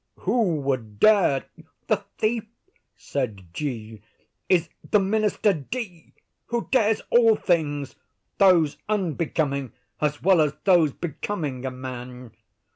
Who 0.21 0.55
would 0.61 0.99
dare—" 0.99 1.45
"The 1.85 1.97
thief," 2.17 2.47
said 2.97 3.53
G., 3.53 4.01
"is 4.49 4.67
the 4.89 4.99
Minister 4.99 5.53
D——, 5.53 6.13
who 6.47 6.67
dares 6.71 7.01
all 7.11 7.35
things, 7.35 7.93
those 8.39 8.77
unbecoming 8.89 9.73
as 9.99 10.23
well 10.23 10.41
as 10.41 10.53
those 10.63 10.91
becoming 10.91 11.67
a 11.67 11.69
man. 11.69 12.31